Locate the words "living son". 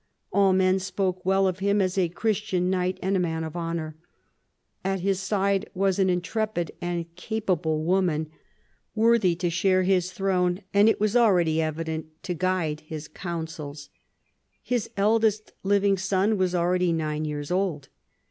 15.61-16.35